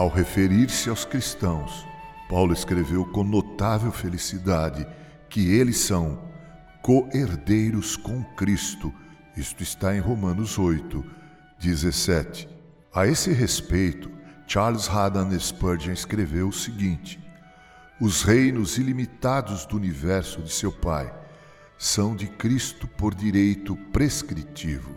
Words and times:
Ao 0.00 0.08
referir-se 0.08 0.88
aos 0.88 1.04
cristãos, 1.04 1.86
Paulo 2.26 2.54
escreveu 2.54 3.04
com 3.04 3.22
notável 3.22 3.92
felicidade 3.92 4.86
que 5.28 5.52
eles 5.52 5.76
são 5.76 6.18
co-herdeiros 6.80 7.98
com 7.98 8.24
Cristo. 8.34 8.90
Isto 9.36 9.62
está 9.62 9.94
em 9.94 10.00
Romanos 10.00 10.58
8, 10.58 11.04
17. 11.58 12.48
A 12.94 13.06
esse 13.06 13.30
respeito, 13.30 14.10
Charles 14.46 14.88
Haddon 14.88 15.38
Spurgeon 15.38 15.92
escreveu 15.92 16.48
o 16.48 16.52
seguinte: 16.52 17.20
Os 18.00 18.22
reinos 18.22 18.78
ilimitados 18.78 19.66
do 19.66 19.76
universo 19.76 20.40
de 20.40 20.50
seu 20.50 20.72
Pai 20.72 21.12
são 21.76 22.16
de 22.16 22.26
Cristo 22.26 22.88
por 22.88 23.14
direito 23.14 23.76
prescritivo. 23.92 24.94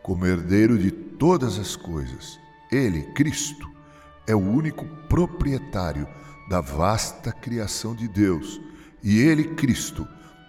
Como 0.00 0.24
herdeiro 0.24 0.78
de 0.78 0.92
todas 0.92 1.58
as 1.58 1.74
coisas, 1.74 2.38
ele, 2.70 3.02
Cristo, 3.14 3.72
é 4.26 4.34
o 4.34 4.38
único 4.38 4.84
proprietário 5.08 6.06
da 6.48 6.60
vasta 6.60 7.32
criação 7.32 7.94
de 7.94 8.08
Deus, 8.08 8.60
e 9.02 9.20
ele, 9.20 9.54
Cristo, 9.54 10.06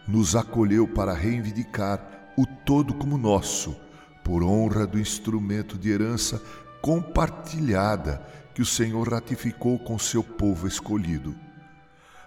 nos 0.07 0.35
acolheu 0.35 0.87
para 0.87 1.13
reivindicar 1.13 2.33
o 2.37 2.45
todo 2.45 2.93
como 2.93 3.17
nosso, 3.17 3.75
por 4.23 4.43
honra 4.43 4.85
do 4.85 4.99
instrumento 4.99 5.77
de 5.77 5.89
herança 5.89 6.41
compartilhada 6.81 8.21
que 8.53 8.61
o 8.61 8.65
Senhor 8.65 9.07
ratificou 9.07 9.79
com 9.79 9.97
seu 9.97 10.23
povo 10.23 10.67
escolhido. 10.67 11.35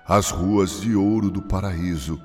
As 0.07 0.31
ruas 0.31 0.81
de 0.81 0.95
ouro 0.95 1.31
do 1.31 1.43
paraíso, 1.43 2.21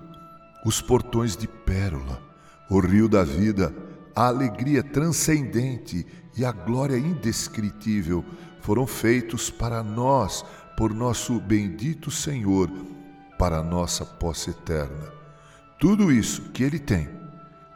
os 0.66 0.82
portões 0.82 1.36
de 1.36 1.48
pérola, 1.48 2.22
o 2.70 2.80
rio 2.80 3.10
da 3.10 3.23
vida, 3.23 3.73
a 4.16 4.28
alegria 4.28 4.84
transcendente 4.84 6.06
e 6.38 6.45
a 6.45 6.52
glória 6.52 6.98
indescritível 6.98 8.23
foram 8.62 8.88
feitos 8.88 9.50
para 9.50 9.84
nós 9.84 10.45
por 10.78 10.94
nosso 10.94 11.40
bendito 11.40 12.09
Senhor, 12.09 12.70
para 13.38 13.64
nossa 13.64 14.06
posse 14.06 14.52
eterna. 14.52 15.12
Tudo 15.80 16.12
isso 16.12 16.44
que 16.54 16.64
ele 16.64 16.80
tem, 16.80 17.09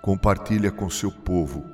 compartilha 0.01 0.71
com 0.71 0.89
seu 0.89 1.11
povo. 1.11 1.65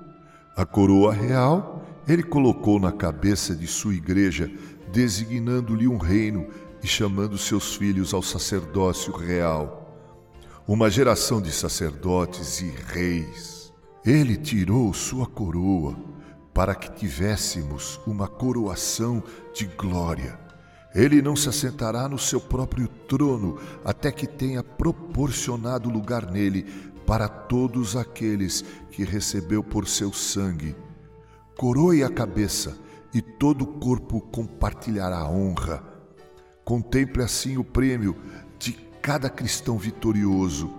A 0.56 0.66
coroa 0.66 1.14
real 1.14 1.86
ele 2.08 2.24
colocou 2.24 2.80
na 2.80 2.92
cabeça 2.92 3.56
de 3.56 3.68
sua 3.68 3.94
igreja, 3.94 4.52
designando-lhe 4.92 5.88
um 5.88 5.98
reino 5.98 6.48
e 6.82 6.88
chamando 6.88 7.38
seus 7.38 7.76
filhos 7.76 8.14
ao 8.14 8.22
sacerdócio 8.24 9.14
real. 9.14 9.78
Uma 10.68 10.90
geração 10.90 11.42
de 11.42 11.52
sacerdotes 11.52 12.62
e 12.62 12.74
reis. 12.88 13.74
Ele 14.06 14.36
tirou 14.36 14.94
sua 14.94 15.28
coroa 15.28 15.96
para 16.54 16.76
que 16.76 16.92
tivéssemos 16.92 18.00
uma 18.06 18.28
coroação 18.28 19.24
de 19.54 19.66
glória. 19.66 20.40
Ele 20.94 21.22
não 21.22 21.36
se 21.36 21.48
assentará 21.48 22.10
no 22.10 22.20
seu 22.20 22.42
próprio 22.42 22.88
trono 22.88 23.58
até 23.84 24.12
que 24.12 24.28
tenha 24.28 24.62
proporcionado 24.62 25.90
lugar 25.90 26.30
nele 26.30 26.64
para 27.06 27.28
todos 27.28 27.96
aqueles 27.96 28.64
que 28.92 29.04
recebeu 29.04 29.64
por 29.64 29.88
seu 29.88 30.12
sangue. 30.12 30.76
Coroe 31.58 32.04
a 32.04 32.10
cabeça 32.10 32.78
e 33.14 33.22
todo 33.22 33.64
o 33.64 33.68
corpo 33.68 34.20
compartilhará 34.20 35.20
a 35.20 35.30
honra. 35.30 35.84
Contemple 36.64 37.24
assim 37.24 37.58
o 37.58 37.64
prêmio 37.64 38.16
de 38.60 38.74
cada 39.02 39.30
cristão 39.30 39.78
vitorioso: 39.78 40.74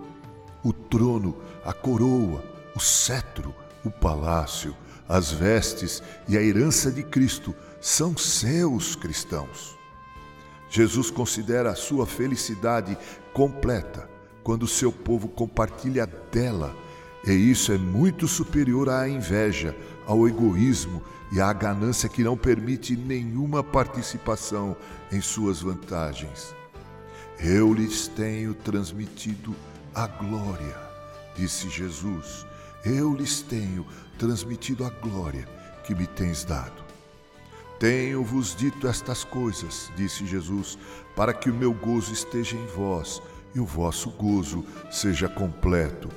o 0.63 0.71
trono, 0.71 1.35
a 1.65 1.73
coroa, 1.73 2.43
o 2.75 2.79
cetro, 2.79 3.53
o 3.83 3.89
palácio, 3.89 4.75
as 5.07 5.31
vestes 5.31 6.01
e 6.27 6.37
a 6.37 6.41
herança 6.41 6.91
de 6.91 7.03
Cristo 7.03 7.53
são 7.81 8.15
seus 8.15 8.95
cristãos. 8.95 9.77
Jesus 10.69 11.11
considera 11.11 11.71
a 11.71 11.75
sua 11.75 12.05
felicidade 12.05 12.97
completa 13.33 14.09
quando 14.43 14.67
seu 14.67 14.91
povo 14.91 15.27
compartilha 15.27 16.05
dela, 16.31 16.75
e 17.25 17.31
isso 17.31 17.71
é 17.71 17.77
muito 17.77 18.27
superior 18.27 18.89
à 18.89 19.07
inveja, 19.07 19.75
ao 20.05 20.27
egoísmo 20.27 21.01
e 21.31 21.39
à 21.39 21.51
ganância 21.53 22.09
que 22.09 22.23
não 22.23 22.35
permite 22.35 22.95
nenhuma 22.95 23.63
participação 23.63 24.75
em 25.11 25.21
suas 25.21 25.61
vantagens. 25.61 26.53
Eu 27.39 27.73
lhes 27.73 28.07
tenho 28.07 28.53
transmitido 28.53 29.55
a 29.93 30.07
glória, 30.07 30.77
disse 31.35 31.69
Jesus. 31.69 32.45
Eu 32.85 33.13
lhes 33.13 33.41
tenho 33.41 33.85
transmitido 34.17 34.83
a 34.83 34.89
glória 34.89 35.47
que 35.85 35.95
me 35.95 36.05
tens 36.05 36.43
dado. 36.43 36.83
Tenho-vos 37.79 38.55
dito 38.55 38.87
estas 38.87 39.23
coisas, 39.23 39.91
disse 39.95 40.25
Jesus, 40.25 40.77
para 41.15 41.33
que 41.33 41.49
o 41.49 41.53
meu 41.53 41.73
gozo 41.73 42.13
esteja 42.13 42.55
em 42.55 42.65
vós 42.67 43.21
e 43.55 43.59
o 43.59 43.65
vosso 43.65 44.09
gozo 44.11 44.65
seja 44.91 45.29
completo. 45.29 46.09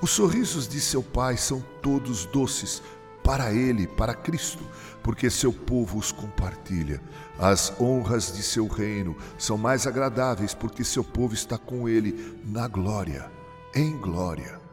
Os 0.00 0.10
sorrisos 0.10 0.68
de 0.68 0.80
seu 0.80 1.02
Pai 1.02 1.36
são 1.36 1.64
todos 1.82 2.26
doces 2.26 2.82
para 3.22 3.52
Ele, 3.52 3.86
para 3.86 4.14
Cristo, 4.14 4.62
porque 5.02 5.28
seu 5.28 5.52
povo 5.52 5.98
os 5.98 6.12
compartilha. 6.12 7.02
As 7.38 7.72
honras 7.80 8.34
de 8.34 8.42
seu 8.42 8.66
reino 8.66 9.16
são 9.38 9.58
mais 9.58 9.86
agradáveis, 9.86 10.54
porque 10.54 10.84
seu 10.84 11.02
povo 11.02 11.34
está 11.34 11.58
com 11.58 11.88
Ele 11.88 12.38
na 12.44 12.68
glória, 12.68 13.30
em 13.74 13.96
glória. 13.98 14.65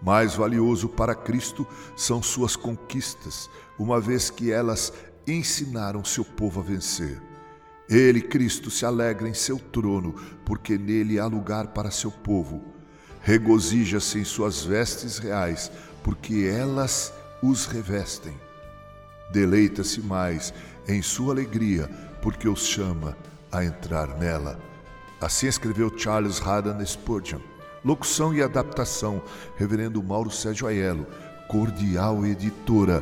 Mais 0.00 0.34
valioso 0.34 0.88
para 0.88 1.14
Cristo 1.14 1.66
são 1.96 2.22
suas 2.22 2.54
conquistas, 2.54 3.48
uma 3.78 4.00
vez 4.00 4.30
que 4.30 4.52
elas 4.52 4.92
ensinaram 5.26 6.04
seu 6.04 6.24
povo 6.24 6.60
a 6.60 6.62
vencer. 6.62 7.20
Ele, 7.88 8.20
Cristo, 8.20 8.70
se 8.70 8.84
alegra 8.84 9.28
em 9.28 9.34
seu 9.34 9.58
trono, 9.58 10.14
porque 10.44 10.76
nele 10.76 11.18
há 11.18 11.26
lugar 11.26 11.68
para 11.68 11.90
seu 11.90 12.10
povo. 12.10 12.62
Regozija-se 13.22 14.18
em 14.18 14.24
suas 14.24 14.64
vestes 14.64 15.18
reais, 15.18 15.70
porque 16.02 16.50
elas 16.52 17.12
os 17.42 17.66
revestem. 17.66 18.34
Deleita-se 19.32 20.00
mais 20.00 20.52
em 20.88 21.02
sua 21.02 21.32
alegria, 21.32 21.88
porque 22.22 22.48
os 22.48 22.66
chama 22.66 23.16
a 23.50 23.64
entrar 23.64 24.16
nela. 24.18 24.58
Assim 25.20 25.46
escreveu 25.46 25.96
Charles 25.96 26.40
Haddon 26.40 26.84
Spurgeon. 26.84 27.40
Locução 27.86 28.34
e 28.34 28.42
adaptação, 28.42 29.22
Reverendo 29.54 30.02
Mauro 30.02 30.28
Sérgio 30.28 30.66
Aiello, 30.66 31.06
Cordial 31.46 32.26
Editora. 32.26 33.00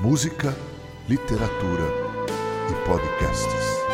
Música, 0.00 0.56
literatura 1.08 1.82
e 2.70 2.88
podcasts. 2.88 3.87